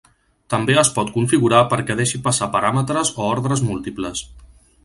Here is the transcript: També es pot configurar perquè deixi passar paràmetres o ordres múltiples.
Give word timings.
També 0.53 0.77
es 0.83 0.89
pot 0.95 1.11
configurar 1.17 1.59
perquè 1.75 1.97
deixi 2.01 2.21
passar 2.29 2.49
paràmetres 2.57 3.15
o 3.21 3.31
ordres 3.37 3.63
múltiples. 3.71 4.27